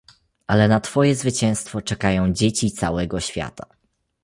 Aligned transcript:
"Ale 0.47 0.67
na 0.67 0.79
twoje 0.79 1.15
zwycięstwo 1.15 1.81
czekają 1.81 2.33
dzieci 2.33 2.71
całego 2.71 3.19
świata." 3.19 3.65